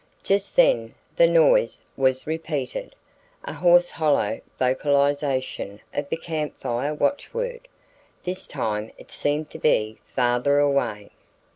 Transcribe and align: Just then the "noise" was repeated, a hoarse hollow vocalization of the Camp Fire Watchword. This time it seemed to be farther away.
Just 0.23 0.55
then 0.55 0.95
the 1.15 1.27
"noise" 1.27 1.83
was 1.95 2.25
repeated, 2.25 2.95
a 3.45 3.53
hoarse 3.53 3.91
hollow 3.91 4.41
vocalization 4.57 5.79
of 5.93 6.09
the 6.09 6.17
Camp 6.17 6.59
Fire 6.59 6.95
Watchword. 6.95 7.67
This 8.23 8.47
time 8.47 8.91
it 8.97 9.11
seemed 9.11 9.51
to 9.51 9.59
be 9.59 9.99
farther 10.15 10.57
away. 10.57 11.11